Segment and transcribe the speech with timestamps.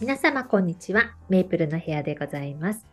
[0.00, 1.14] 皆様こんにちは。
[1.28, 2.84] メイプルの部屋でございます。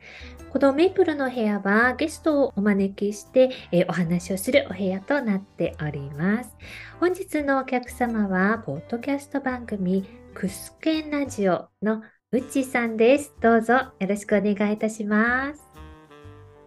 [0.51, 6.55] このメイプルの部屋はゲストをお招きして、えお話をするお部屋となっております。
[6.99, 10.05] 本日のお客様は、ポッドキャスト番組、
[10.35, 13.33] クスケンラジオのうちさんです。
[13.41, 15.63] どうぞよろしくお願いいたします。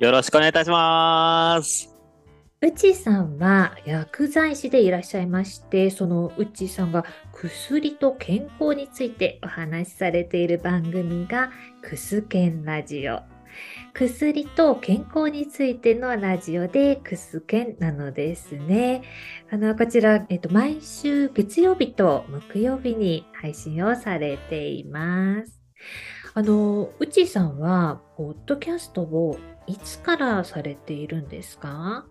[0.01, 1.94] よろしくお願いいたします。
[2.65, 11.51] うちさんは薬剤師でいらっしゃいまして、そのうちさんが薬と健康についてお話しされている番組が
[11.83, 13.21] クスケンラジオ。
[13.93, 19.03] 薬と健康についてのラジオでクスケンなのですね。
[19.51, 25.61] あの、こちら、えっと、毎週月曜日と木曜日に配信をされています。
[26.33, 32.07] あの、うちさんは、ポッドキャストをいつからされているんですか？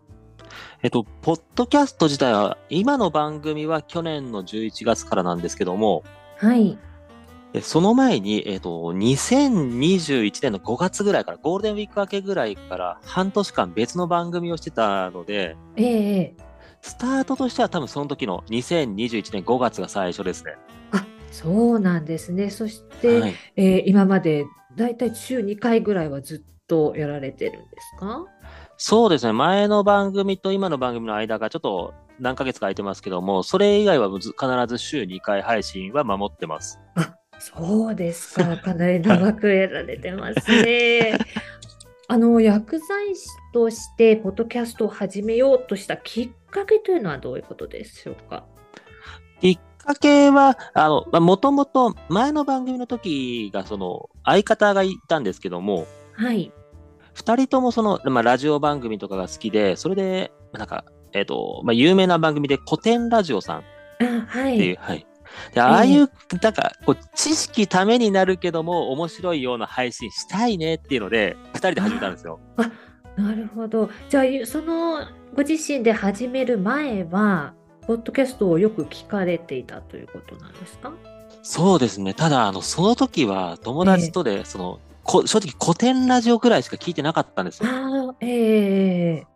[0.82, 6.04] えっと、ポッドキャスト自体は、今の番組は去年の11月からなんですけども、
[6.38, 6.78] はい。
[7.56, 16.36] えその前に、えっと、2021年の5月ぐらいから、ゴールデンウィーク明けぐらいから半年間別の番組をしてたので、ええええ
[16.82, 20.56] スタートとしては多分その時の2021年5月が最初ですね。
[20.92, 22.50] あ、そうなんですね。
[22.50, 23.34] そして、はい。
[23.56, 28.26] えー今までだいたい週2回ぐらいはずっとやられてるんですか？
[28.86, 29.32] そうですね。
[29.32, 36.82] 前の番組と今の番組の間がちょっと何ヶ月か空いてますけども、それ以外はず必ず週2回配信は守ってます。
[36.96, 38.58] あ、そうですか。
[38.58, 41.18] かなり長くやられてますね。
[42.10, 48.44] あの、薬剤師として、ポッドキャストを始めようとしたきっかけというのはどういうことでしょうか？
[49.40, 55.88] きっかけは、あの、まあ、もともと前の番組の時が、その、相方がいたんですけども、
[56.18, 56.52] はい。
[57.14, 63.64] 二人ともその、まあ、ラジオ番組とかが好きで、それで、なんか、えっ、と、まあ、有名な番組で古典ラジオさんっ
[64.02, 64.76] あ、はていう、い。
[64.78, 65.06] はい。
[65.54, 66.10] で、ああいう、
[66.42, 72.40] なんか、こう、知識ためになるけども、面白いような配信したいねっていうので、二人で始めたんですよ。
[73.16, 73.90] なるほど。
[74.10, 77.54] じゃあ、そのご自身で始める前は、
[77.86, 80.94] ポッドキャストをよく聞かれていたということなんですか？
[81.44, 82.14] そうですね。
[82.14, 87.70] ただ、あの、その時は友達とで、その、こ正直古典ラジオぐらいしか聞いてなかったんですよ。
[87.70, 89.28] ああ、ええ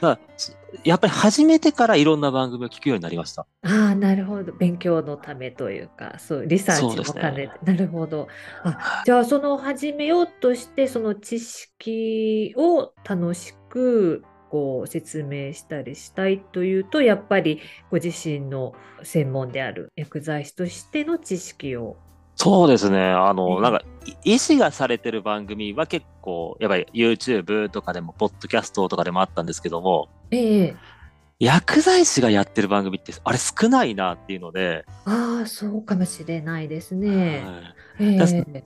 [0.00, 3.46] だからすやっぱり始めてからいろんな番組を聞くようになりました。
[3.62, 4.52] ああ、なるほど。
[4.52, 7.72] 勉強のためというか、そう、リサーチも兼ねて。
[7.72, 8.28] なるほど。
[8.62, 17.60] あ、じゃあ、その始めようとして、その知識を楽しく、こう、説明したりしたいというと、やっぱり
[17.90, 21.96] ご自身の専門である薬剤師としての知識を。
[22.36, 23.00] そうですね。
[23.10, 23.82] あの、ええなんか、
[24.24, 30.76] い医師がされてる番組は結構、やっぱり YouTube とかでも、ポッドキャストとかでもあったんですけども、ええ
[31.38, 37.42] 薬剤師がやってる番組って、あれ少ないなっていうので、ああ、そうかもしれないですね。
[37.44, 38.62] はいえ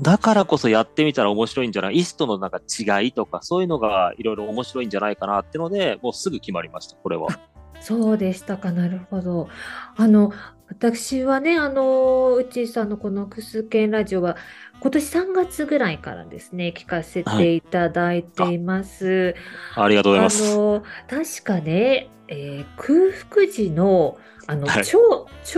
[0.00, 1.98] だからこそやってみたら面白いんじゃない？
[1.98, 7.28] 医師とのなんか違いとか、そういうのがいろいろ面白いんじゃないかなってので、もうすぐ決まりました、これは。
[7.86, 8.72] そうでしたか。
[8.72, 9.48] なるほど。
[9.96, 10.32] あの、
[10.68, 14.36] 私はね、あの、うちさんのこのクスケンラジオは、
[14.80, 19.34] 今年3月ぐらいからですね、聞かせていただいています。
[19.74, 20.64] ありがとうございあます。
[20.70, 24.98] の、確かね、えー空腹時の、あの、はい腸、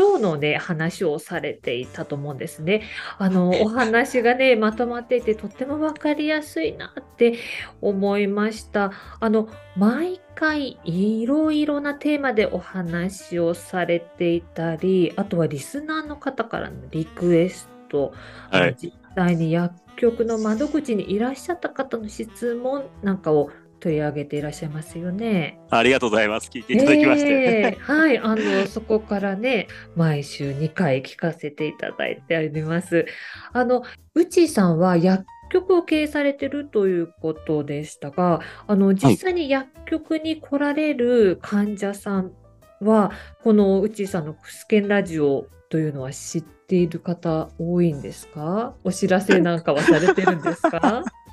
[0.02, 2.82] 腸のね、話をされていたと思うんですね。
[3.18, 7.38] あの、お話がね、まとまっていて、とってもわかりやすいなって
[7.80, 8.92] 思いました。
[9.20, 18.12] あの、毎回いろいろなテーマでお話をされていたり、あとはリスナーの方からのリクエスト、
[18.50, 23.50] はい実際に薬局の窓口にいらっしゃった方の質問なんかを
[23.86, 25.60] 取り上げていらっしゃいますよね。
[25.70, 26.50] ありがとうございます。
[26.52, 27.28] 聞いていただきまして。
[27.28, 33.06] ええはい、あの、そこからね、毎週2回聞かせていただいております。
[33.52, 42.32] あの、うちさんは薬局を経営されてるということでしたが、あの、実際に薬局に来られる患者さん
[42.80, 43.12] は、
[43.44, 48.74] このうちさんのクスケンラジオというのは知っている方多いんですか？
[48.82, 51.04] お知らせなんかはされてるんですか？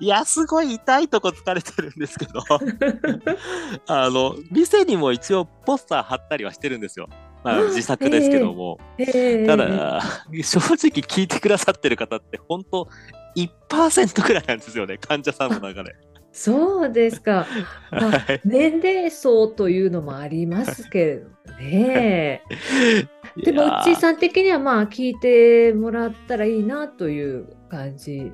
[0.00, 2.42] いや、すごい痛いとこ疲れてるんですけど、
[3.86, 7.08] あの、店にも一応ポスター貼ったりはしてるんですよ。
[7.42, 8.78] まあ、あ自作ですけども。
[8.98, 10.02] ええただ、
[10.42, 12.88] 正直聞いてくださってる方って、本当
[13.36, 15.94] 1%くらいなんですよね、 患者さんの中で。
[16.32, 17.46] そうですか。
[17.90, 22.42] まあはい年齢層というのもありますけれどね。
[23.36, 28.32] でも、うちーさん的にはまあ聞いてもらったらいいなという感じ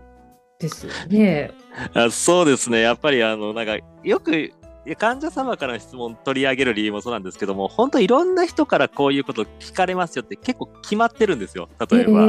[0.58, 1.52] ですよね。
[1.94, 2.80] あそうですね。
[2.80, 4.52] やっぱり、あの、なんか、よく
[4.94, 11.68] 患者様からの質問取り上げる理由もそうなんですけども、本当いろんな人からこういうこと聞かれますよって結構決まってるんですよ。
[11.90, 12.24] 例えば、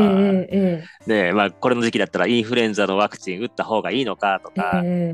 [0.50, 5.14] ええねまあ、これの時期だったらインフルエンザのワクチン打った方がいいのかとか、え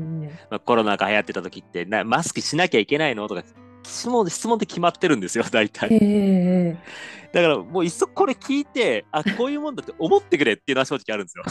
[0.50, 3.42] まあ、コロナが流行ってた時ってなマスクしなきゃいけないのとか
[3.82, 6.76] 質問質問って決まってるんですよ大体ええ
[7.32, 11.44] だからもういっそこれ聞いてあこういうもんだって思ってくれっていうのは正直あるんですよ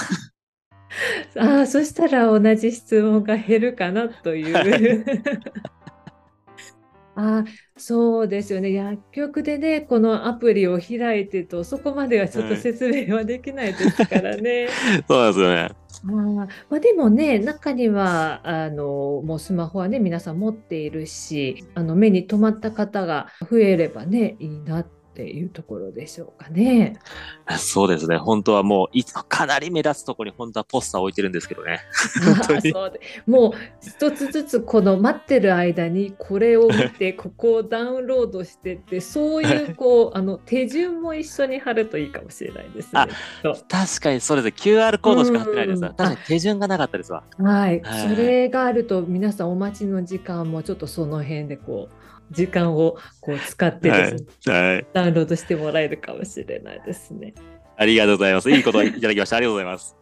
[1.38, 5.06] ああ、そしたら同じ質問が減るかなという。
[7.16, 7.46] ああ、
[7.78, 8.72] そうですよね。
[8.74, 14.70] 薬局でね、このアプリを開いてると、そこまではちょっと説明はできないですからね。
[15.08, 16.10] そうなんですよねあー
[16.70, 26.98] まあ、でもね、中にはあのもうスマホはね、皆さん持っているし、あの目に留まった方が増えればね、いいなっていうところでしょうかね。
[27.58, 28.18] そうですね。
[28.18, 31.82] 本当はもういつかなり目立つところに本当はポスター置いてるんですけどね。
[33.28, 33.52] もう
[33.82, 43.02] 一つずつこの待ってる間にこれを見てここをダウンロードしてってそういうこうあの手順も一緒に貼るといいかもしれないですね。
[43.02, 43.08] あ
[43.70, 47.24] 確かにそれで QR コードしか貼ってないです確かに手順がなかったですわ。
[47.38, 48.10] はい、はい。
[48.10, 54.88] それがあると皆さんお待ちの時間もちょっとその辺でこう時間をこう使ってですね、はい。
[54.94, 57.34] ダウンロードしてもらえるかもしれないですね。
[57.78, 58.52] ありがとうございます。
[58.52, 59.38] いいことをいただきました。
[59.38, 59.96] ありがとうございます。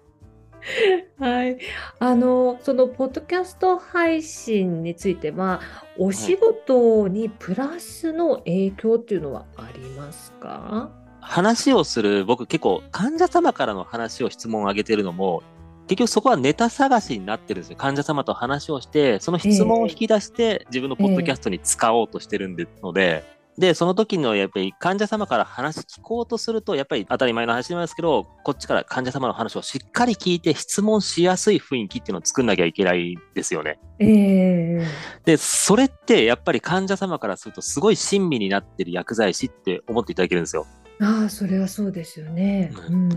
[1.19, 1.57] はい、
[1.99, 5.59] あのそのポッドキャスト配信については
[5.97, 10.91] お仕事にプラスの影響っていうのはありますか？
[11.19, 15.43] 話をする僕結構患者様からの話を質問を上げてるのも
[15.87, 23.23] 結局そこはネタ探しになってるんですよ患者様と話をしてその質問を引き出して自分のポッドキャストに使おうとしてるんでので、
[23.57, 33.79] でその時のやっぱり患者様から話聞こうとするとやっぱり当たり前の話なんですけどこっちから患者様の話をしっかり聞いて質問しやすい雰囲気っていうのを作んなきゃいけないですよね。
[33.99, 34.87] ええ
[35.25, 40.65] でそれってやっぱり患者様からするとすごい親身になってる薬剤師って思っていただけるんですよ。
[41.01, 42.71] ああそれはそうですよね。
[42.89, 43.09] ううん、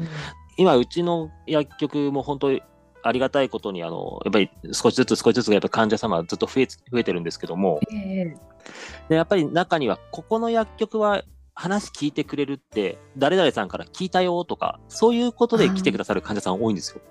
[0.57, 2.63] 今うちの薬局も本当に
[3.03, 7.81] ありがたいことにあのやっぱり少しずつ少しずつやっぱ患者様はずっと増え増えてるんですけども。
[7.93, 8.37] ええ。
[9.11, 11.23] でやっぱり中にはここの薬局は
[11.55, 17.03] 話聞いてくれるって誰々さんから聞いたよとかそういうことで来てくださる患者さん多いんですよ。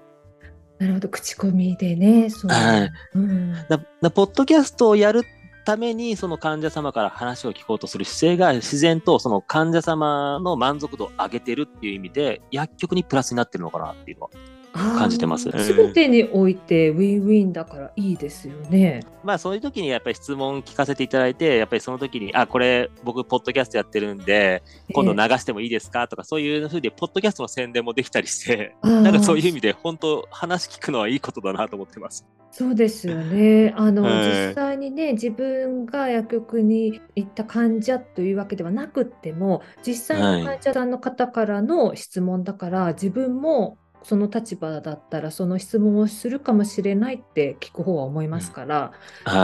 [0.80, 1.10] なるほど。
[1.10, 2.92] 口コミでねそう、はい。
[3.14, 5.22] うん、だだポッドキャストをやる
[5.64, 14.30] ためにその患者様から話を聞こうとする姿勢が自然とその患者様の満足度を上げてるっていう意味で薬局にプラスになってるのかなっていうのは。
[14.74, 15.52] 感じてます。
[15.52, 19.02] すべてにおいてウィンウィンだからいいですよね。
[19.24, 26.08] まあそういう時にやっぱり質問聞かせていただいて、やっぱりその時に、あ、これ僕、ポッドキャストやってるんで、今度ええ流してもいいですか？
[26.08, 32.26] とか、そういうふうで、ポッドキャストの宣伝もできたりして、なんかそういう意味で、本当、話聞くのはいいことだなと思ってます。
[32.52, 33.74] そうですよね。
[33.76, 48.94] あの、はい実際にね、自分が薬局に行った患者というわけではなくっても、実際の患者さんの方からの質問だから、自分もその立場だったら、その質問をするかもしれないって聞く方は思いますから、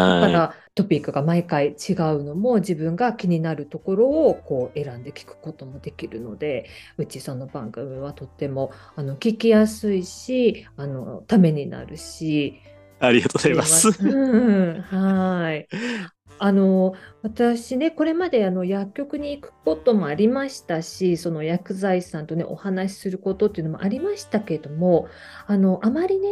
[0.06, 12.62] だかはらトピックが毎回違うのも自分が気になるところをこう選んで聞くこともできるのでうちその番組はとってもあの聞きやすいしあのためになるしい。
[13.00, 13.89] ありがとうございます。
[14.01, 15.67] うん、はい。
[16.37, 25.07] あの私ねこれまであの薬局に行くこともありましたしその薬剤師さんとねお話しすることっていうのもありましたけれども
[25.48, 26.29] あのあまりね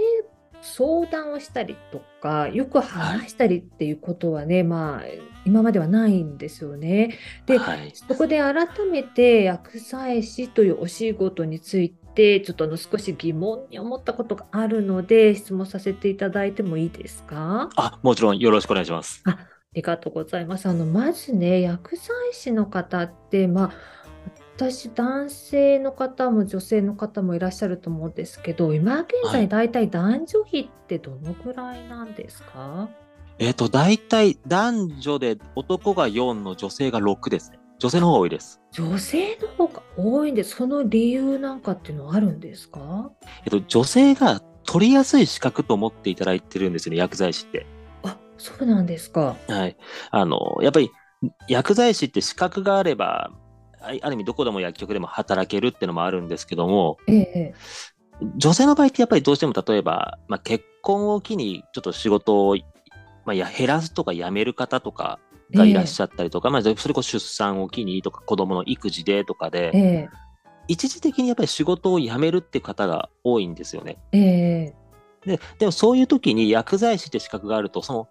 [0.62, 5.04] 相談をしたりとかよく話したりっていうことはね、まあ
[5.46, 7.16] 今まではないんですよね。
[7.46, 7.92] で、はい。
[7.94, 17.70] そこで改めて薬剤師というお仕事についてちょっとあの少し疑問に思ったことがあるので質問させていただいてもいいですか？
[17.75, 19.22] あ、もちろんよろしくお願いします。
[19.25, 19.38] あ
[19.74, 20.68] りがとうございます。
[20.68, 23.72] あのまずね薬剤師の方ってまあ
[24.56, 32.90] 私男性の方も女性の方もいらっしゃると思うんですけど今現はい在だいたい男女比ってどのぐらいなんですか？
[33.40, 37.60] えっ、と、大体男女で男が4の女性が6ですね。
[37.78, 38.60] 女性の方が多いです。
[38.72, 43.12] 女性の方が多いんでその理由なんかっていうのはあるんですか？
[43.46, 47.68] えっと、女性が取りやすい資格と思っていただいてるんですよね、薬剤師って。
[48.38, 49.36] あそうなんですか。
[49.48, 49.77] はい。
[50.12, 50.91] あの、やっぱり
[51.48, 53.32] 薬剤師って資格があれば、
[53.82, 57.53] あある意味どこでも薬局でも働けるってのもあるんですけども、ええ
[58.36, 62.58] 女性の場合ってやっぱりどうしても例えば、まあ、結婚を機にちょっと仕事を、
[63.25, 65.20] まあ、や減らすとか辞める方とか
[65.53, 70.10] がいらっしゃったりとか、まあ、それこそ出産を機にとか子供の育児でとかで、ええ
[70.70, 73.98] 一時的にやっぱり仕事を辞めるって方が多いんですよね。
[74.12, 74.75] ええ
[75.25, 78.10] ででもそういう時に薬剤師って資格があると、その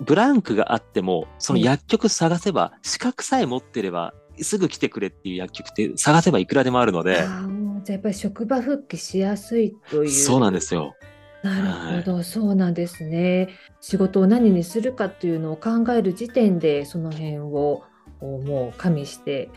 [0.00, 7.48] ブランクがあっても、その薬局探せば、資格さえ持ってれば、すぐ来てくれっていう薬局って探せばいくらでもあるので、あ
[7.84, 10.10] じゃあやっぱり職場復帰しやすいという。
[10.10, 10.94] そうなんですよ。
[11.42, 13.48] なるほど、そうなんですね。
[13.80, 17.84] 仕事を何にするかっていうのを考える時点で、その辺を
[18.20, 19.50] おもう加味して、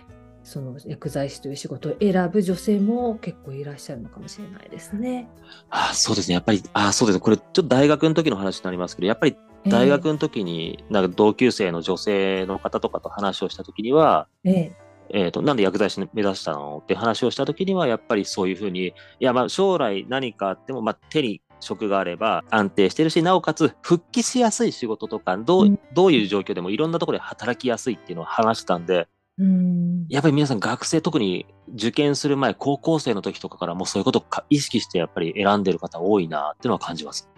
[0.44, 5.30] その薬剤師という仕事を選ぶ女性も結構いらっしゃるのかもしれないですね。
[5.70, 6.36] ああそうですね。
[6.36, 7.22] やっぱり、ああそうですね。
[7.22, 9.36] これちょっと大学の時の話になりますけど、やっぱり
[9.68, 14.76] 大学の時に、なんか同級生の女性の方とかと話をした時には、ええ。
[15.14, 25.80] えー、となんで薬剤師目指したのって話をした時にはやっぱりそういうふうにいやまあ将来何かあっても、まあ、手に職があれば安定してるしなおかつ復帰しやすい仕事とかどう,、うん。
[25.94, 30.06] どういう状況でもいろんなところで働きやすいっていうのを話したんでうん。
[30.10, 37.31] やっぱり皆さん学生特に受験する前高校生の時とかからもうそういうことをか意識してやっぱり選んでる方多いなっていうのは感じます。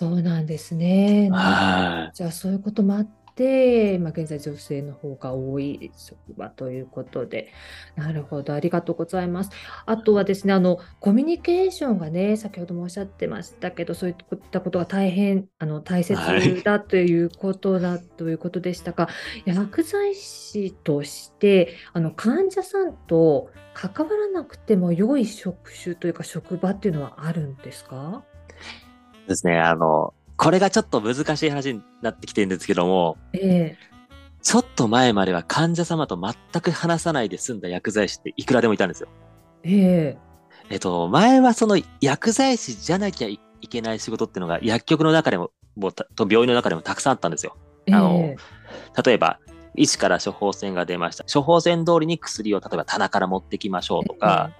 [0.00, 1.28] そうなんですね。
[1.30, 3.04] はいじゃあそういうこともあっ
[3.34, 7.52] て、まあ、現在女性の方が多い職場ということで、
[7.96, 9.50] なるほど、ありがとうございます。
[9.84, 14.16] あとはですね、あのコミュニケーションがね、先ほどもおっしゃってましたけど、そういっ
[14.50, 19.08] たことが大変あの大切はいだということだということでしたが、
[19.44, 28.24] 薬剤師としてあの患者さんと関わらなくても良い職種というか職場っていうのはあるんですか？
[29.28, 33.90] ですねあのこれがちょっと難しい話になってきてるんですけどもええ
[34.42, 39.08] ちょっと前までは患者様と全く話さないで済んだ薬剤師っていくらでもいたんですよ。
[39.62, 40.30] ええ
[40.70, 47.56] えっと、前はその薬剤師じゃなきゃいけない仕事っていうのが薬局の中でも、もと病院の中でもたくさんあったんですよ。
[47.86, 48.34] ええあの
[49.04, 49.40] 例えば、
[49.74, 51.24] 医師から処方箋が出ました。
[51.32, 54.52] 処方箋通りに薬を例えば棚から持ってきましょうとか、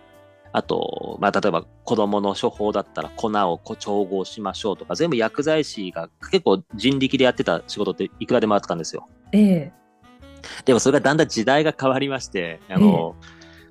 [0.52, 9.09] あと、まあ、例えば子供の処方だったら粉をこ調合しましょうとか、全部薬剤師が結構人力でやってた仕事っていくらでもあったんですよ。
[9.33, 9.73] ええ
[10.64, 13.14] でもそれがだんだん時代が変わりまして、あの、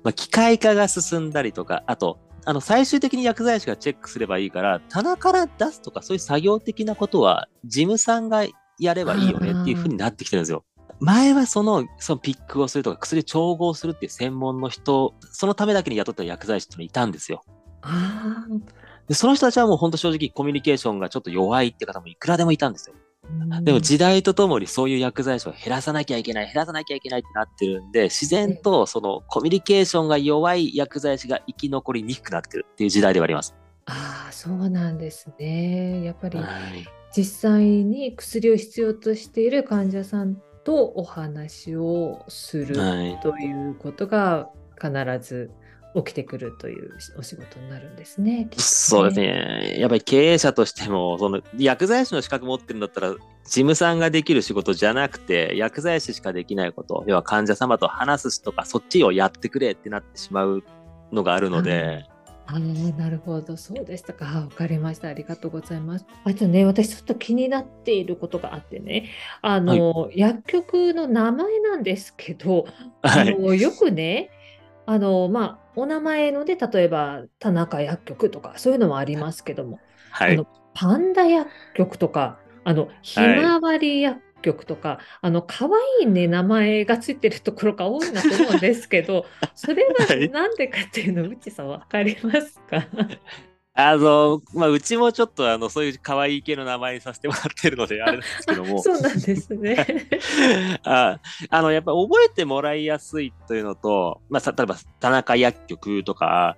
[0.02, 8.46] まあ、機械化が進んだりとか、あと、あの、最終的に薬剤師がチェックすればいいから、棚から出すとか、そういう作業的なことは、事務さんが
[8.78, 10.64] やればいいよねっていう風になってきてるんですよ。
[11.00, 17.42] 前はその、そのピックをするとか、薬調合するっていう専門の人、そのためだけに雇った薬剤師っていうのいたんですよ。
[17.82, 18.46] あ
[19.08, 22.94] で、その人たちはもう本当正直コミュニケーションがちょっと弱いって方もいくらでもいたんですよ。
[23.50, 33.54] あ、でも時代とともにそういう薬剤師を減らさなきゃいけない、減らさなきゃいけないってなってるんで、自然とそのコミュニケーションが弱い薬剤師が生き残りにくくなってるっていう時代ではあります。
[33.86, 36.04] ああ、そうなんですね。
[36.04, 36.46] やっぱりはい。
[37.16, 43.18] 実際に薬を必要としている患者さんとお話をするはい。
[43.20, 44.48] ということが
[44.80, 45.50] 必ず
[45.94, 48.44] 起きてくるというお仕事になるんですね。
[48.44, 49.20] ねそうです。
[49.20, 49.76] ね。
[49.78, 60.62] やっぱり経営者としても、その薬剤師の資格持ってるんだったら、事務さんができる仕事じゃなくて、薬剤師しかできないこと、要は患者様と話すとか、そっちをやってくれってなってしまう
[61.12, 62.04] のがあるので、
[62.52, 64.28] ああ、なるほど、そうでしたか。
[64.28, 65.08] あわかりました。
[65.08, 66.06] ありがとうございます。
[66.24, 72.66] あとね、私ちょっと気になっていることがあってね、あの、薬局の名前なんですけど、
[73.02, 73.34] はい。
[73.34, 74.30] あのよくね、
[74.86, 79.78] あの、まあ、お名前ので、例えば、田中薬局とか、そういうのもありますけども、
[80.10, 80.46] はいあの。
[80.74, 90.28] パンダ薬局とか、あの、ひまわり薬局とか、あの、可愛いね、名前がついてるところが多いなと思うんですけど、 それははい。
[90.30, 92.86] なんでかっていうの、うちさんわかりますか？
[93.74, 98.82] あの、まあ、うちもちょっと、あの、そういう可愛い系の名前にさせてもらってるので、あれなんですけども。
[98.82, 99.86] そうなんですね。
[100.84, 106.56] ああの、やっぱり覚えてもらいやすいというのと、まあ、さ例えば、田中薬局とか、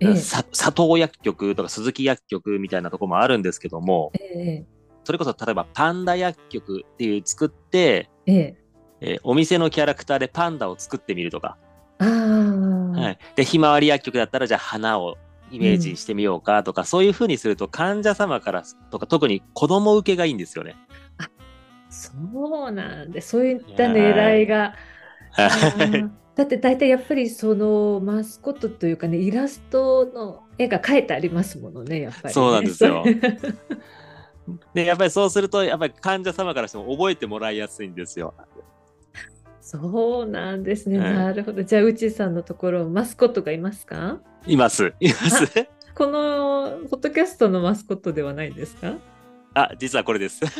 [0.00, 0.16] ええ。
[0.16, 4.64] さ佐藤薬局とか鈴木薬局みたいなところもあるんですけども、え
[5.04, 8.34] それこそ例えばパンダ薬局っていう作って、ええ。
[8.34, 8.56] え
[9.00, 11.58] えーお店のキャラクターでパンダを作ってみるとか、
[11.98, 15.18] ああ、はい、で、ひまわり薬局だったらじゃあ花を
[15.50, 20.76] イメージしてみようかとか、そういうふうにすると患者様からとか特に子供受けがいいんですよね。
[21.90, 22.12] そ
[22.68, 24.74] うなんで、そういった狙いが。
[26.34, 33.04] だって大体やっぱりそのマスコットというかねイラストの絵が描いてありますものねやっぱりね、そうなんですよ
[34.74, 38.34] で、やっぱりそうすると、やっぱり患者様からしても覚えてもらいやすいんですよ。
[39.60, 44.18] そうなんですね、はいなるほどじゃあうちさんのところマスコットがいますか？
[44.46, 44.92] います。
[45.00, 45.68] います。
[45.94, 48.94] このポッドキャストのマスコットではないですか？
[49.54, 50.40] あ、実はこれです。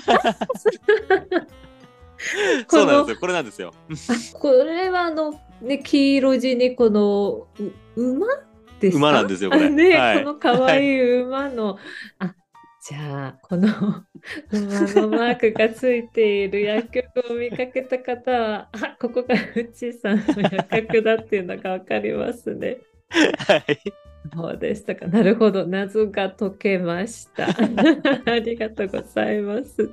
[2.68, 3.20] そうなんですよ。
[3.20, 3.72] これなんですよ。
[3.90, 8.26] あこれはあのね黄色地にこのう馬
[8.80, 8.98] ですか？
[8.98, 11.78] 馬なんですよこれあ ね、はいこの可愛い馬の、
[12.20, 12.34] あ
[12.84, 13.68] じゃあこの
[14.50, 22.78] 馬のマークがついている薬局を見かけた方はあここがうちさんの薬局だっていうのが分かりますね。
[23.46, 24.01] はい。
[24.34, 25.06] そうでしたか。
[25.06, 25.66] なるほど。
[25.66, 27.48] 謎が解けました。
[28.30, 29.90] ありがとうございます。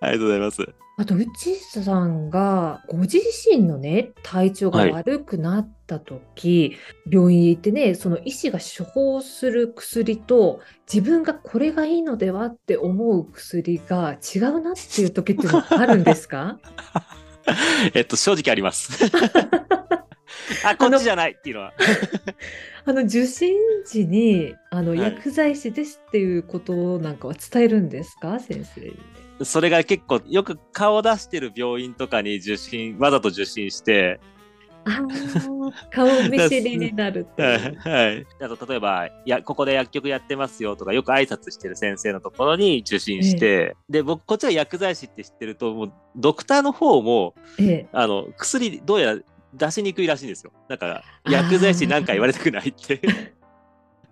[0.00, 0.68] ありがとうございます。
[0.98, 3.18] あと、内さんがご自
[3.50, 6.74] 身のね、体調が悪くなった時、
[7.10, 16.58] 病院へ行ってね、その医師が処方する薬と、自分がこれがいいのではって思う薬が違うなっていう時っていうのはあるんですか？
[17.92, 19.10] えっと、正直あります。
[20.70, 21.72] あ、こっちじゃないっていうのは。
[22.88, 28.96] あの受診時にあのはい薬剤師ですっていうことなんかは伝えるんですか、先生に。
[29.42, 34.18] それが結構、よく顔を出してる病院とかに受診、わざと受診して、
[34.86, 37.42] あー顔見知りになるって
[37.82, 38.26] はい。
[38.40, 49.20] あと、例えば、いや、ここで薬局やってますよとか、よく挨拶してる先生のところに受診して、で、僕、こっちは薬剤師って知ってると、もう、ドクターの方も、ええ、あの、薬、どうやら
[49.56, 50.52] 出しにくいらしいんですよ。
[50.68, 53.00] だから、薬剤師に何か言われたくないって。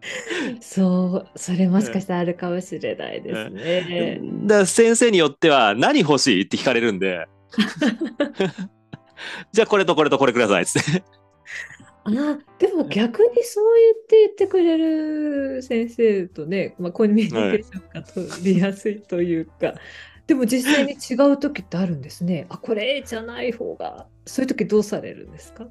[0.60, 4.20] そう、それもしかしたらあるかもしれないですね。
[4.44, 7.26] だから先生によっては何欲しいって聞かれるんで
[9.52, 11.02] じゃあこれとこれとこれくださいっつって
[12.04, 12.10] あ
[12.58, 19.74] でも逆にそう言って言ってくれる先生とね、まあ、コミュニケーションが取りやすいというか、
[20.26, 22.46] でも実際に違う時ってあるんですね。
[22.48, 24.06] あこれじゃない方が。
[24.26, 25.68] そういう時どうされるんですか？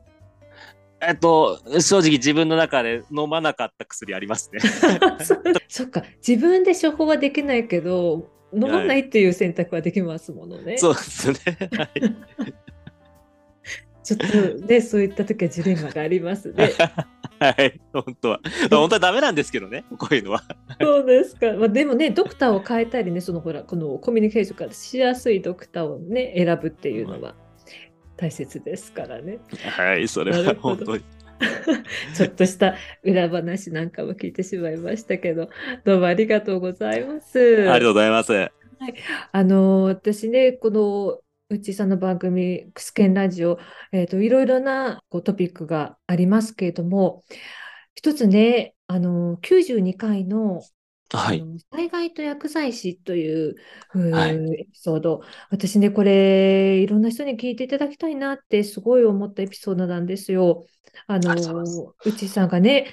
[1.01, 4.59] えっと正直自分の中で飲まなかった薬ありますね。
[5.19, 5.35] そ
[5.67, 6.03] そっか。
[6.25, 10.77] 自分で処方はできないけど飲まないっていう選択はできますものね。
[10.77, 11.37] そうですね、
[11.77, 11.99] はい、
[14.03, 14.19] ちょっ
[14.59, 16.69] とねそういった時はジレンマがありますね。
[17.39, 17.79] はい。
[17.91, 18.39] 本当は。
[18.69, 19.85] 本当はダメなんですけどね。
[19.97, 20.43] こういうのは。
[20.79, 21.53] そうですか。
[21.53, 27.35] まあ、でもね、ドクターを変えたりね、そのほら、このコミュニケーションがしやすいドクターをね、選ぶっていうのは
[28.17, 29.39] 大切ですからね。
[29.65, 31.03] はいそれは本当に。
[32.15, 35.49] ちょっとした裏話なんかも聞いてしまいましたけど、
[35.83, 37.39] どうもありがとうございます。
[37.39, 38.51] ありがとうございます。
[39.31, 43.59] あの私ね、このうちさんの番組、クスケンラジオ、
[43.91, 47.23] えーと、いろいろなこうトピックがありますけれども、
[47.95, 50.61] 一つね、あの92回の
[51.11, 51.43] はい。
[51.71, 53.55] 災害と薬剤師という、
[53.91, 54.35] はい。
[54.61, 60.65] エピソード、私ね、これ、いろんな人に聞いていただきたいなってすごい思ったエピソードなんですよ。
[61.07, 62.87] あのうちさんがね、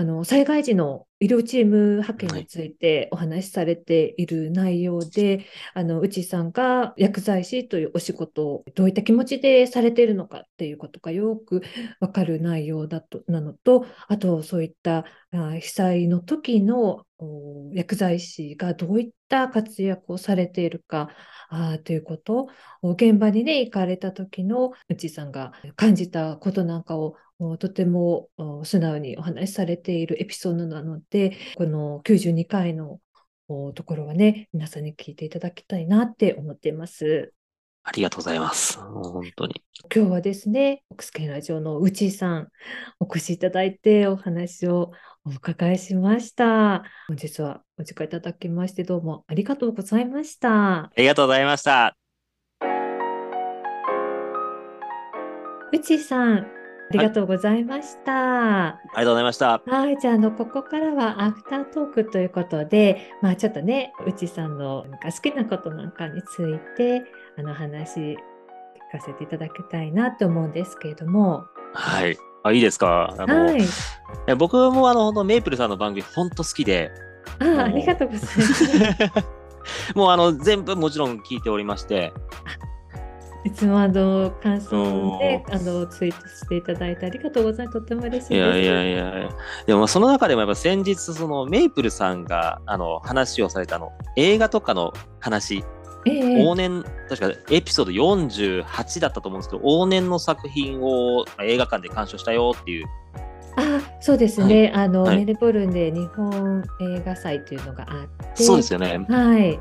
[0.00, 11.60] あの災害時の医療チーム派遣についてお話しされている内容で、あのうちさんが薬剤師というお仕事をどういった気持ちでされているのかっていうことがよく
[12.00, 21.10] わかる内容だとなのと、あとそういったあ被災の時のお薬剤師がどういった活躍をされているか
[21.50, 22.48] あーということ
[22.80, 27.16] お現場にね行かれた時のうちさんが感じたことなんかをお
[27.58, 33.00] とてもお素直にお話しされているエピソードなのでこの92回の
[33.48, 37.32] おところはね皆さんに聞いていただきたいなって思っています。
[37.82, 39.62] ありがとうございます本当に
[39.94, 42.48] 今日はですね、オックスケンラジオのうちさん、
[43.00, 44.92] お越しいただいてお話を
[45.24, 46.84] お伺いしました。
[47.08, 50.84] 本日はお時間いただきまして、どうもありがとうございました。
[50.84, 51.96] ありがとうございました
[55.72, 56.59] うちさん、あ
[56.92, 58.66] りがとうございました。
[58.66, 59.62] ありがとうございました。
[59.66, 67.02] はい、じゃあ、あの、ここからはアフタートークということで、まあ、ちょっとね、うちさんのなんか好きなことなんかについて、
[67.38, 68.16] あの、話聞
[68.92, 72.16] かせていただきたいなと思うんですけれども、はい。
[72.42, 73.14] あいいですか？
[73.18, 73.60] あの、はい。
[73.60, 73.64] い
[74.26, 76.90] や僕もあのメイプルさんの番組本当好きで。
[77.38, 79.94] ああ、ありがとうございます。
[79.94, 82.12] もうあの全部もちろん聞いておりまして
[83.44, 87.78] いつもあの感想であのツイートしていただいてありがとうございます。
[87.78, 88.34] とっても嬉しいです。
[88.34, 89.30] いやいやいや
[89.66, 95.64] でもその中でもやっぱ先日そのメイプルさんがあの話をされたあの映画とかの話。
[96.06, 96.20] ええ。
[96.42, 102.86] 往年確かエピソード48だったと思うんですけど往年の作品を映画館で鑑賞したよっていう。
[103.56, 104.72] あ、そうですね。
[104.74, 105.18] あの、はい。
[105.18, 109.04] メルボルンで日本映画祭というのがあって、そうですよね。
[109.08, 109.60] はい、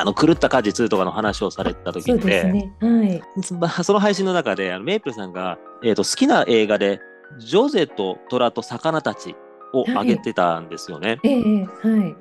[0.00, 2.72] あの狂った果実とかの話をされた時そうですでね。
[2.80, 3.22] はい。
[3.58, 7.00] まあその配信の中であのメイプルさんが、えー、と好きな映画で
[7.38, 9.34] ジョゼと虎と魚たち
[9.72, 11.18] を挙げてたんですよね。
[11.24, 12.16] ええはい。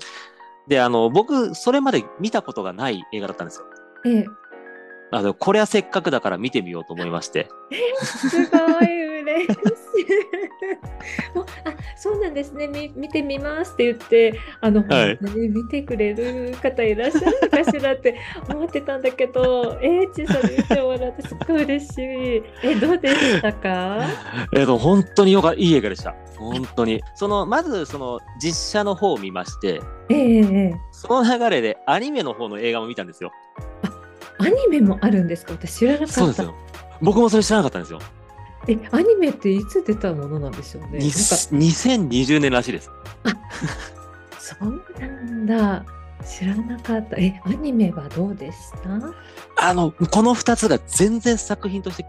[0.68, 3.66] であの僕それまで見たことがない映画だったんですよ。
[4.06, 4.26] ええ
[5.10, 7.48] あのこれはせっかくだから見てみようと思いまして。
[8.04, 9.54] すごい嬉し
[11.34, 11.38] い。
[11.38, 11.46] も
[12.00, 18.16] そうなんですねみ見てみますって言ってあの、はい見てくれる方いらっしゃるのかしらって
[18.50, 24.06] 思ってたんだけどえー、ちさんに見てもらってすっごい嬉しいえどうでしたか？
[24.56, 26.16] えっと、本当によかいい映画でした。
[26.38, 27.02] 本当に。
[27.16, 33.32] その、まず、その、実写の方を見まして、ええええその流れでアニメの方の映画も見たんですよ。
[34.40, 35.54] アニメもあるんですか？
[35.54, 36.54] 私知らなかったそうですよ。
[37.02, 38.00] 僕もそれ知らなかったんですよ。
[38.68, 42.90] えアニメっていつ出たものなんでしょうねなんかに2020年らしいです。
[44.40, 45.86] そうなんだ
[46.26, 49.68] 知らなかったえアニメはどうでした？
[49.70, 52.04] あの、この2つが全然作品として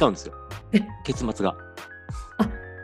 [0.00, 0.34] 違うんですよ
[0.72, 0.80] え。
[1.04, 1.54] 結末が。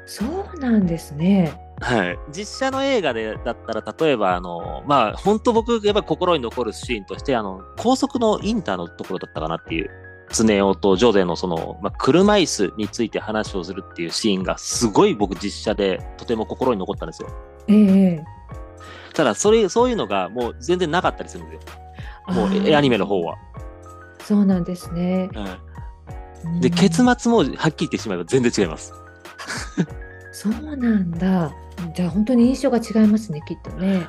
[0.07, 2.19] そうなんですねはい。
[2.33, 9.91] 実写の映画でだったら、例えば、あの、まあ、本当僕、やっぱり心に残るシーンとして、あの、高速のインターのところだったかなっていう、
[10.31, 17.29] スネ夫とジョゼのその、まあ、車椅子について話をするっていうシーンが、すごい僕実写でとても心に残ったんですよ。
[17.69, 18.25] ええ
[19.15, 22.35] ただ、それ、そういうのがもう全然なかったりするんですよ。
[22.35, 23.37] もう、アニメの方は。
[24.21, 25.31] そうなんですね。
[25.35, 25.69] うん
[26.71, 28.93] 結末もはっきり言ってしまえば全然違います。
[30.33, 31.53] そうなんだ。
[31.95, 34.07] じゃあ本当に印象が違いますね、きっとね。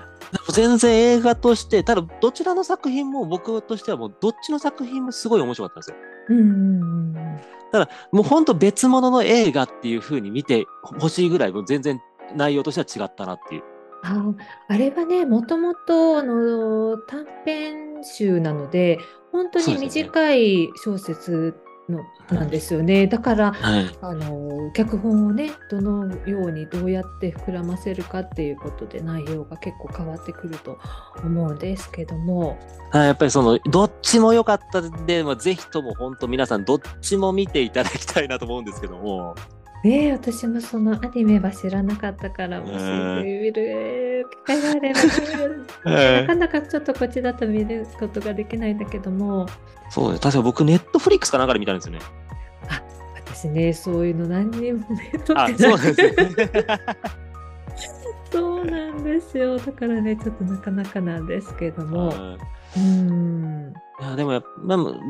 [0.53, 6.09] 全然映画として、ただどちらの作品も僕としてはもうどっちの作品もすごい面白かったんですよ。
[6.29, 7.17] うんうんうん
[7.73, 7.87] うん。
[8.11, 10.65] もう本当別物の映画っていう風に見て
[10.99, 12.01] ほしいぐらい、もう全然
[12.35, 13.63] 内容としては違ったなっていう。
[14.01, 14.33] あ
[14.69, 18.99] あれはね、もともとあの短編集なので、
[19.31, 21.55] 本当に短い小説
[21.89, 23.07] のなんですよね。
[23.07, 23.89] だからはい。
[24.01, 30.77] あの脚本をね、どのようにどうやって膨らませるかっていうことで内容が結構変わってくると
[31.23, 32.57] 思うんですけども。
[32.91, 39.35] はいやっぱりその、どっちも良かったんで、まあ、ぜひとも本当皆さんどっちも見ていただきたいなと思うんですけども。
[39.83, 45.09] ねえ、私もそのアニメは知らなかったから、もしうん見る機会があれば見
[45.53, 49.47] るなかなかちょっとこっちだと見ることができないんだけども、
[49.89, 50.21] そうです。
[50.21, 51.99] 確か僕、ネットフリックスかなんかで見たんですよね。
[53.15, 56.15] 私ね、そういうの何にもね、撮あ、っそうなですね。
[58.31, 59.57] そうなんですよ。
[59.57, 62.37] だからね、ちょっとなかなかなんですけども、は
[62.75, 64.41] いうん、いやでも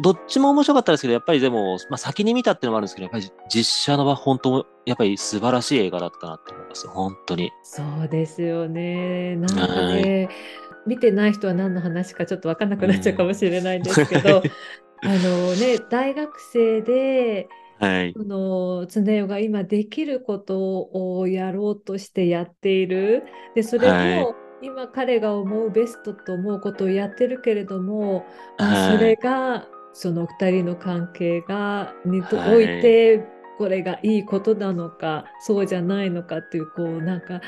[0.02, 6.88] どっちも面白かったですけど、やっぱりでも、まあ、先に見たっていうのもあるんですけど、やっぱり実写のは本当、やっぱり素晴らしい映画だったなって思います。
[6.88, 7.52] 本当に。
[7.62, 9.36] そうですよね。
[9.36, 10.30] なんかね、
[10.88, 14.41] 見てない人は何の話かちょっと分かんなくなっちゃうかもしれないんですけど、
[15.04, 17.47] あのね、大学生で、
[17.78, 18.13] はい。
[18.17, 23.23] その常代が今できることをやろうとしてやっている。
[23.56, 28.25] で、それも、はい今彼が思うベストと思うことをやってるけれども、
[28.57, 32.65] それがその2人の関係がにとはいおい。
[32.81, 37.41] てこれがいいことなのかそうじゃないのかっていうこうなんか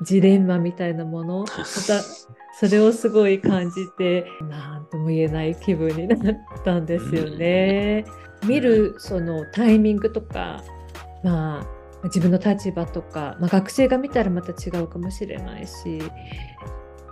[0.00, 1.54] ジレンマみたいなものまた
[2.58, 8.06] それをすごい感じて何とも言えない気分になったんですよね。
[8.46, 10.62] 見るそのタイミングとか
[11.22, 16.00] まあ自分の立場とか、まあ、学生が見たらまた違うかもしれないし、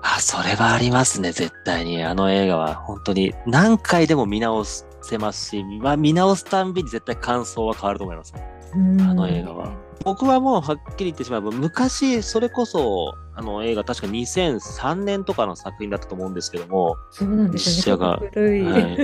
[0.02, 2.04] あ、それはありますね、絶対に。
[2.04, 8.34] あの映画は本当に何回でも見直せますし、まあ、見直すたんびに絶対感想は変わると思います。
[8.74, 9.72] うんあの映画は。
[10.04, 17.96] 僕はもうはっきり言ってしまえば、昔、それこそ、あの映画、確か2003年とかの作品だったと思うんですけども、そうなんですよ
[18.32, 18.62] 古い。
[18.62, 18.96] はい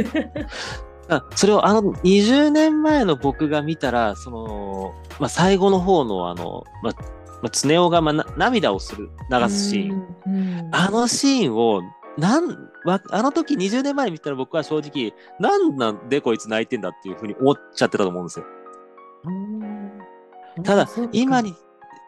[1.08, 6.92] あそれをあの20年前の僕が見たら、その、まあ、最後の方のあの、まあ、
[7.42, 10.06] まあ、常雄がまあな涙をする、流すシーン。
[10.26, 10.34] うん。
[10.34, 11.82] うんあのシーンを、
[12.16, 18.46] なん、わあの時20年前に見たら僕は正直、なんなんでこいつ泣いてんだっていうふうに思っちゃってたと思うんですよ。
[19.24, 19.92] うん
[20.64, 21.54] ただ今に、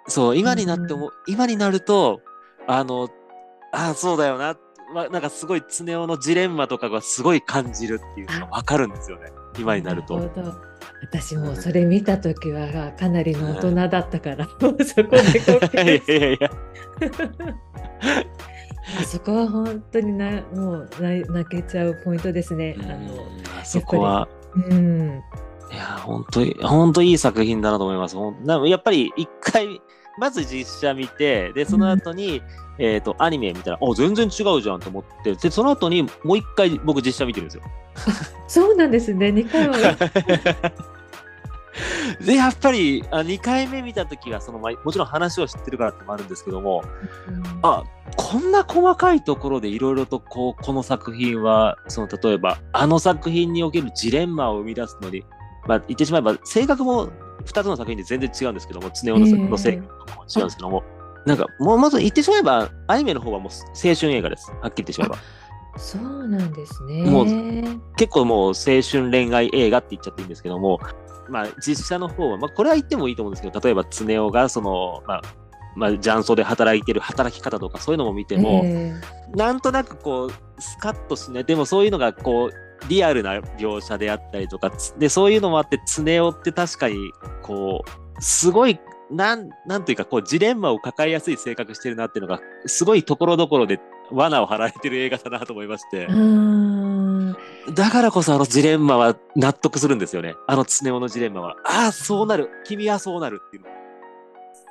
[0.07, 2.20] そう、今になっても、今になると、
[2.66, 3.09] あの、
[3.72, 4.57] ああ、そうだよな、
[4.94, 9.33] まなんかすごい常雄のジレンマとかがすごい感じるっていうのがわかるんですよね。
[9.59, 10.18] 今になると。
[10.18, 10.52] なる
[11.02, 16.50] 私もそれ見た時はかなりの大人だったから、もうそこでこう いやいやいや。
[19.00, 22.76] あそこは本当になもう泣泣けちゃうポイントですね。
[22.80, 25.22] あのそこは、うん、
[25.74, 28.16] いや、本当に、本当いい作品だなと思います。
[28.68, 29.80] やっぱり一回、
[30.18, 32.42] まず実写見て、で、その後に、
[32.79, 37.62] えっ、と、アニメ見たら、あ、全然違うじゃんと思って、で、その後にもう一回僕実写見てるんですよ。
[38.48, 39.29] そうなんですね。
[39.29, 39.77] 2回は
[42.20, 46.83] で、やっぱり、あ2回目見たときは、その、まあもちろん話を知ってるからってのもあるんですけども、
[47.62, 47.83] あ、
[48.16, 55.24] こんな細かいところでいろいろとこう、この作品は、その、例えば、あの作品におけるジレンマを生み出すのに、
[55.66, 57.11] まあ、言ってしまえば、性格も
[57.44, 60.83] 2つの作品で全然違うんですけども、常雄の,、ええの性格も違うんですけども、
[61.26, 64.50] なんか、もうまず言ってしまえば、アニメの方はもう青春映画です。
[64.61, 65.16] はっきり言ってしまえば。
[65.76, 67.02] そうなんですね。
[67.02, 67.26] もう
[67.96, 70.80] 結構もう青春恋愛映画って言っちゃっていいんですけども、
[71.28, 75.22] まあ実写の方は、まあこれは言ってもいいと思うんですけど、例えば常雄がその、まあ、
[75.76, 78.94] まあ、雀荘で働いてる働き方とかそういうのも見ても、え
[79.35, 81.44] なんとなくこう、スカッとしない。
[81.44, 86.97] でもそういうのがこう、リアルな描写であったりとか、つで、そういうのもあって、常雄って確かに、
[87.42, 88.79] こう、すごい、
[89.11, 96.07] なん、なんというか、こう、ジレンマを抱えやすい性格してるなっていうのが、すごいところどころで罠を張られてる映画だなと思いまして
[97.73, 100.35] だからこそあのジレンマは納得するんですよね。
[100.47, 101.57] あの常雄のジレンマは。
[101.64, 102.51] ああ、そうなる。
[102.64, 103.68] 君はそうなるっていうの。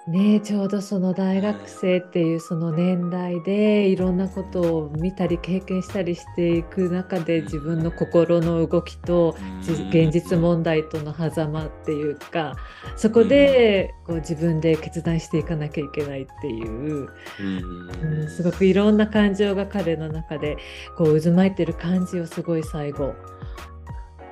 [0.08, 12.58] ねえちょうどその大学生っていうその年代でいろんなことを見たり経験したりしていく中で自分の心の動きとじ現実問題との狭間っていうか
[12.98, 17.08] そこでこう自分で決断していかなきゃいけないっていう、
[17.40, 18.22] うん。
[18.22, 20.58] うん、すごくいろんな感情が彼の中で
[20.98, 23.16] こう渦巻いてる感じをすごい最後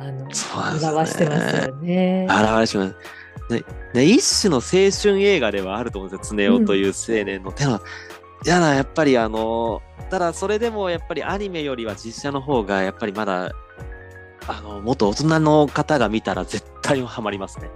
[0.02, 2.28] あの表してますよね。
[2.30, 2.96] 表します。
[3.50, 7.52] ねね、一種の青春映画ではあると思うんですよ、常雄という青年の。
[7.52, 7.82] でも、
[8.46, 13.52] いやだ、やっぱりあの、ただそれでもやっぱりアニメよりは実写の方がやっぱりまだ、
[14.48, 17.70] あの、もっと大人の方が見たら絶対ハマりますね。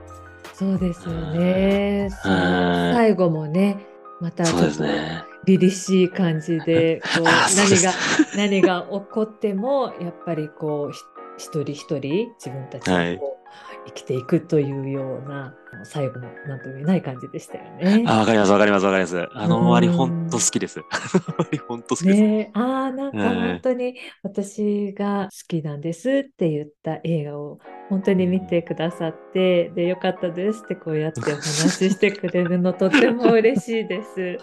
[0.53, 2.09] そうですよね。
[2.23, 3.85] 最後もね、
[4.21, 5.23] またちそうですね。
[5.45, 7.23] 凛々しい感じで、こう
[7.55, 7.91] 何が
[8.35, 10.99] 何が起こってもやっぱりこうひ
[11.37, 13.45] 一人一人自分たちはいがこう
[13.87, 18.03] 生きていくというような最後のなんとも言えない感じでしたよね。
[18.07, 19.27] あ、わかります、わかります、わかります。
[19.33, 20.79] あの終わり、うんほんと好きです。
[20.79, 22.21] あ の終わり、ほんと好きです。
[22.21, 34.37] ねえ、ああ、なんかうん本当に私が好きなんですって言った映画を本当に見てくださって、で、よかったですってこうやってお話ししてくれるのとても嬉しいです。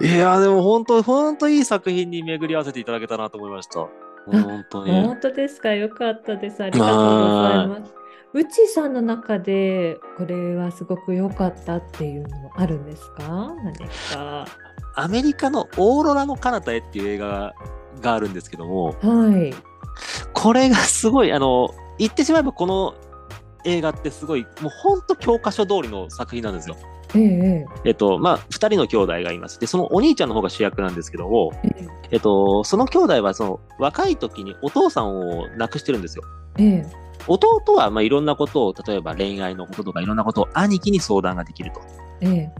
[0.00, 4.07] いや、でも本当、本当いい作品に巡り合わせていただけたなと思いました。
[4.26, 4.92] 本当に。
[5.02, 5.72] 本当ですか？
[5.72, 6.62] よかったです。
[6.62, 7.02] ありがとうご
[7.48, 7.94] ざいます。
[8.34, 13.54] うちさんの中でこれはすごく良かったっていうのもあるんですか？
[13.64, 13.74] 何
[14.12, 14.46] か。
[14.94, 17.54] アメリカのオーロラの彼方へっていう映画
[18.00, 19.54] があるんですけども、はい。
[20.32, 22.94] これがすごい、あの、言ってしまえばこの
[23.64, 26.76] 映画ってすごい、もう本当教科書通りの作品なんですよ。
[27.14, 29.58] えええっと、まあ、二人の兄弟がいます。
[29.58, 36.24] で、そのお兄ちゃんの方が主役なんですけども、えええっと、その兄弟はその若い時にお父さんを亡くしてるんですよ。
[36.58, 41.80] ええ弟はまあいろんなことを、例えば恋愛のこととかいろんなことを兄貴に相談ができると。
[42.20, 42.52] ええ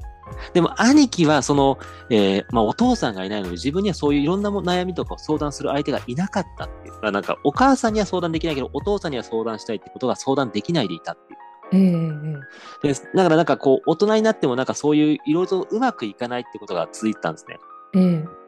[0.52, 1.78] でも兄貴はその、
[2.10, 6.94] えーまあ、お父さんがいないので自分にはそういういろんなも悩みとかを相談する相手がいなかったっていう。
[7.02, 11.38] まあ、なんかお母さんには相談できないけどお父さんには相談したいってことが相談できないでいたっていう。
[11.72, 17.58] ええでだからなんかこう大人になってもなんかそういういろいろとうまくいかないってことが続いてたんですね。
[17.94, 18.38] ええ。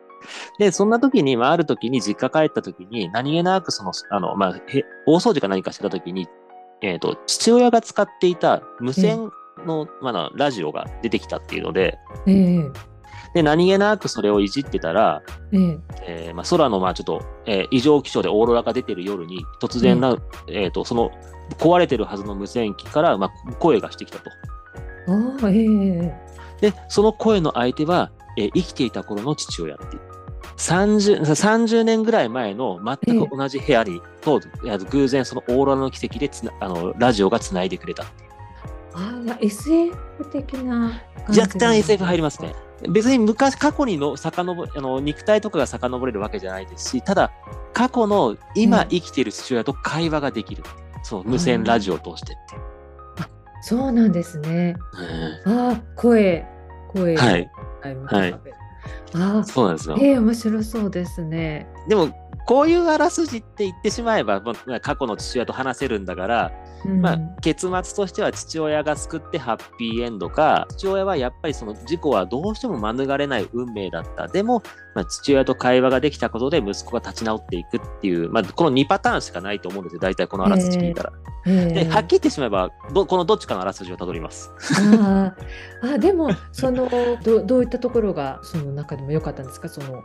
[0.58, 6.28] で、そんな時に、まあ、ある時に実家帰った時に、何気なくその、あの、まあ、へ大掃除か何かしてた時に、
[6.82, 9.30] えっ、と、父親が使っていた無線
[9.66, 12.70] の、まあ、ラジオが出てきたっていうので、ええ
[13.32, 15.78] で、何気なくそれをいじってたら、ええ。
[16.02, 20.16] えーまあ、空の、まあ、ちょっと、えー異常気象でオーロラが出てる夜に、突然な、
[20.48, 21.10] えっ、と、その、
[21.58, 24.30] 壊れてるはずの無線機から、まあ、声がしてきたと。
[25.08, 30.02] ああええで、その声の相手は、えー生きていた頃の父親っていう。
[30.56, 38.04] 30, 30年ぐらい前の全く同じ部屋に、といや偶然そのオーロラの奇跡でつなあのラジオがつないでくれた。
[38.92, 39.96] ああ SF
[40.30, 42.54] 的な感じ若干 SF 入りますね。
[42.88, 47.30] 別に昔、過去にの遡あの肉体とかが遡れるわけじゃないですし、ただ、
[47.72, 50.62] 過去の今うん生きている父親と会話ができる。
[51.02, 52.62] そう、無線ラジオを通してっていう。
[53.62, 54.76] そうなんですね。
[55.44, 56.46] うんああ声
[56.92, 57.50] 声はい、
[58.06, 58.34] はい
[59.14, 59.96] ああそうなんですよ。
[60.00, 61.66] ええ面白そうですね。
[61.88, 62.10] でも、
[62.46, 66.52] こういうあらすじって言ってしまえば、まあ過去の父親と話せるんだから、
[66.84, 74.28] うんまあ、結末としては父親が救ってハッピーエンドか、父親はやっぱりその事故はどうしても免れない運命だった。
[74.28, 74.62] でも、
[74.94, 80.00] まあ、父親と会話ができたことで息子が立ち直っていくっていう、まあ、この2パターンしかないと思うんですよ。
[80.00, 81.12] 大体このあらすじ聞いたら。
[81.46, 84.50] ええで、はっきり言ってしまえば、どこのどっちかのあらすじをたどります。
[85.00, 85.34] あ
[85.82, 86.88] ああでもその
[87.22, 89.68] どどういったところがその中でも良かったんですか？
[89.68, 90.02] その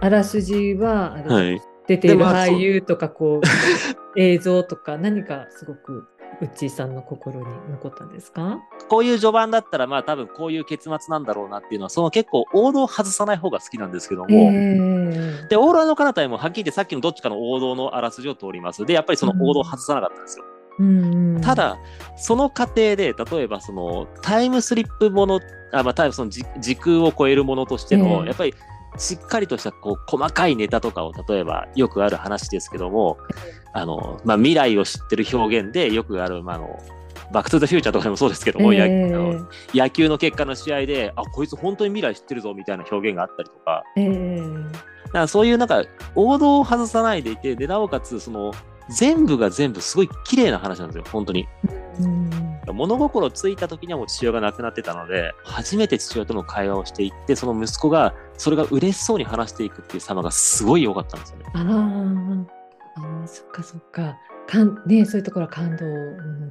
[0.00, 1.60] あらすじははい。
[1.88, 3.40] 出ている俳優とかこう
[4.20, 6.04] 映像とか何かすごく
[6.40, 8.58] ウッチーさんの心に残ったんですか？
[8.88, 15.46] こういう序盤だったら、まあ多分こういう結末なんだろうなっていうのは、その結構王道を外さない方が好きなんですけども、ええ。
[15.48, 18.84] で、オーロラの彼方へもはっきり言ってさっきのどっちかの王道のあらすじを通ります。
[18.84, 20.44] で、やっぱりその王道を外さなかったんですよ。
[20.78, 21.40] うんうん。
[21.40, 21.78] た、だ、
[22.16, 25.40] その過程で、例えばそのタイムスリップもの、
[25.72, 28.26] あまあ、タイムその時時空を超えるものとしての、ええ。
[28.26, 28.54] やっぱり
[28.98, 33.18] しっかりとしたこう細かいネタとかを、例えばよくある話ですけども、
[33.72, 36.78] あのまあ、未来を知ってる表現でよくある、まあ、あの
[37.32, 38.76] バック・トゥ・ザ・フューチャーとかでもそうですけども、え。
[38.76, 44.38] えやあの野球の結果の試合で、あ、こいつ本当に未来知ってるぞみたいな表現があったりとか、ええ。
[45.06, 48.52] だからそういうなんか王道を外さないでいて、で、なおかつ、その、
[48.88, 51.46] 全部が全部すごい綺麗な話なんですよ、本当に。
[52.00, 61.46] うん物心ついた時にはもう父親が亡くなってたので、初めて父親との会話をしていって、その息子が、それが嬉しそうに話していくっていう様がすごい良かったんですよね。
[61.54, 62.44] あー
[62.96, 64.16] あー、そっかそっか。
[64.46, 65.84] かんね、そういうところは感動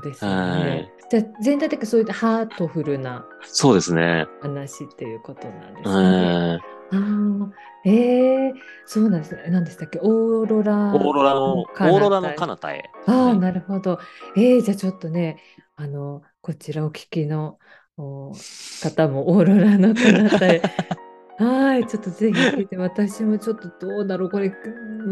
[0.02, 1.10] ですよはねい。
[1.10, 4.28] じゃあ全体的にそういったハートフルなそうですね。
[4.42, 5.96] 話っていうことなんですね。
[5.96, 7.52] はいああ、
[7.86, 8.54] ええ
[8.86, 9.46] そうなんですね。
[9.48, 10.00] 何でしたっけ？
[10.04, 10.94] オーロラ。
[10.94, 12.84] オーロラの、オーロラの彼方へ。
[13.08, 13.98] ああ、はいなるほど。
[14.36, 15.40] ええじゃあちょっとね、
[15.76, 17.60] あの、こちらお聞きの
[17.98, 18.34] お
[18.82, 20.62] 方もオーロラの彼方へ。
[21.38, 24.52] はい、ちょっとぜひ聞いて、私もちょっとどうだろう、これ、う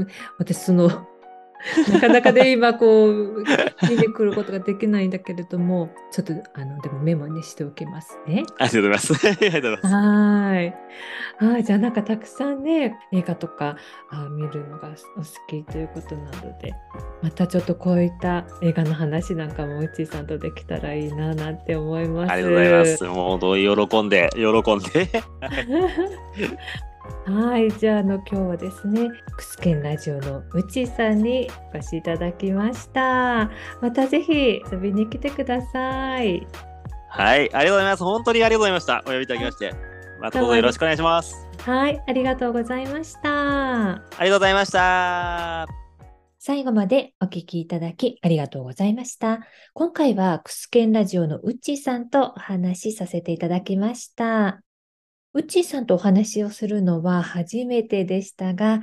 [0.03, 0.87] ん私、その、
[1.91, 3.43] なかなかね、 今、こう、
[3.89, 8.43] 見てくることができないんだけれども、ちょっと、あの、でもメモにしておきますね。
[8.57, 9.27] ありがとうございます。
[9.27, 9.87] ありがとうございます。
[9.87, 10.73] はーい。
[11.43, 13.75] はい、じゃあなんかたくさんね、映画とか
[14.09, 16.73] あ見るのがお好きということなので、
[17.21, 22.31] またちょっとこういった映画の話なんかもうちーさんとできたらいいななんて思います。
[22.31, 23.03] ありがとうございます。
[23.03, 25.09] もう本当に喜んで、喜んで。
[27.25, 33.51] はい、 じゃああの今日はですね、クスケンラジオのうちーさんにお越しいただきました。
[33.81, 36.47] またぜひ遊びに来てください。
[37.09, 38.03] はい、ありがとうございます。
[38.03, 39.03] 本当にありがとうございました。
[39.05, 39.71] お呼びいただきまして。
[39.71, 39.92] また
[40.31, 41.47] どうぞよろしくお願いします。
[41.59, 43.91] はい、ありがとうございました。
[43.91, 45.67] ありがとうございました。
[46.39, 49.47] 最後までお聞きいただきありがとうございました。
[49.73, 54.61] 今回はクスケンラジオのうっちーさんとお話しさせていただきました。
[55.33, 58.81] うっちーさんとお話をするのは初めてでしたが、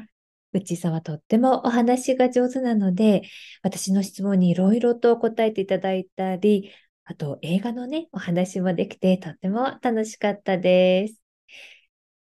[0.54, 3.22] うっちーさんはとってもお話が上手なので、
[3.62, 6.72] 私の質問にいろいろと答えていただいたり、
[7.04, 11.19] あと映画のね、お話もできてとっても楽しかったです。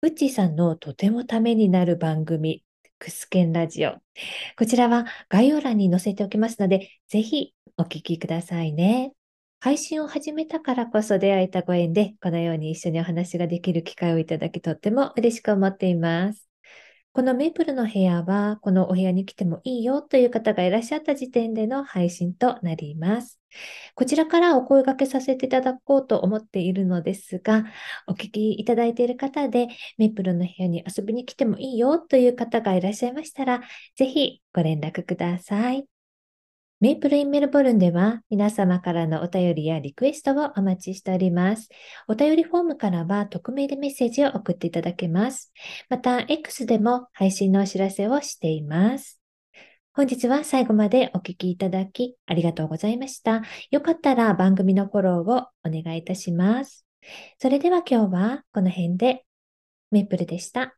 [0.04, 2.62] うっちーさんのとてもためになる番組、
[3.00, 3.94] クスケンラジオ。
[4.58, 9.14] こちらは概要欄に載せておきますので、ぜひお聞きくださいね。
[9.62, 16.53] 配信を始めたからこそ出会えたご縁で、このように一緒にお話ができる機会をいただきとっても嬉しく思っています。
[17.14, 23.40] このメイプルの部屋は、このお部屋に来てもいいよという方がいらっしゃった時点での配信となります。
[23.94, 27.66] こちらからお声掛けさせていただこうと思っているのですが、
[28.08, 29.68] お聞きいただいている方で、
[30.00, 33.62] メイプルの部屋に遊びに来てもいいよという方がいらっしゃいましたら、
[33.96, 35.93] ぜひご連絡ください。
[36.84, 41.70] メイプルインメルボルンでは皆様からのお便りやリクエストをお待ちしております。
[42.10, 45.54] お便りフォームからは匿名でメッセージを送っていただけます。
[45.90, 49.22] また、X でも配信のお知らせをしています。
[49.94, 53.44] 本日は最後までお聞きいただきありがとうございました。
[53.72, 56.86] よかったら番組のフォローをお願いいたします。
[57.40, 59.24] それでは今日はこの辺で
[59.90, 60.76] メイプルでした。